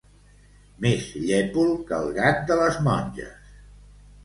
Més 0.85 1.05
llépol 1.25 1.69
que 1.91 1.99
el 2.05 2.11
gat 2.17 2.43
de 2.51 2.59
les 2.63 2.83
monges. 2.91 3.55